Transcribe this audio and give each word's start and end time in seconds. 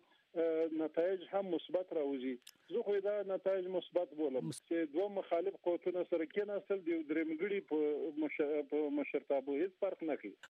نتایج 0.82 1.22
هم 1.34 1.46
مثبت 1.56 1.88
راوځي 2.00 2.34
زه 2.72 2.82
خو 2.86 2.96
دا 3.08 3.14
نتایج 3.32 3.68
مثبت 3.76 4.16
بولم 4.22 4.50
چې 4.70 4.90
دوه 4.96 5.10
مخالف 5.18 5.60
قوتونه 5.68 6.02
سره 6.12 6.26
کېناستل 6.34 6.82
د 6.88 6.92
درېمګړي 7.10 7.60
په 8.74 8.88
مشرتابه 9.02 9.60
هیڅ 9.62 9.82
فرق 9.86 10.04
نه 10.12 10.18
کوي 10.24 10.36